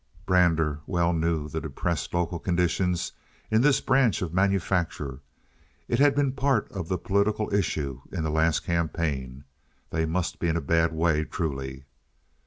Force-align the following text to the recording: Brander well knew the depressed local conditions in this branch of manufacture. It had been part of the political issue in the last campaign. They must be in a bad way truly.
Brander 0.25 0.79
well 0.87 1.13
knew 1.13 1.47
the 1.47 1.61
depressed 1.61 2.11
local 2.11 2.39
conditions 2.39 3.11
in 3.51 3.61
this 3.61 3.81
branch 3.81 4.23
of 4.23 4.33
manufacture. 4.33 5.21
It 5.87 5.99
had 5.99 6.15
been 6.15 6.31
part 6.31 6.67
of 6.71 6.87
the 6.87 6.97
political 6.97 7.53
issue 7.53 8.01
in 8.11 8.23
the 8.23 8.31
last 8.31 8.61
campaign. 8.63 9.43
They 9.91 10.07
must 10.07 10.39
be 10.39 10.47
in 10.47 10.57
a 10.57 10.59
bad 10.59 10.91
way 10.91 11.23
truly. 11.23 11.85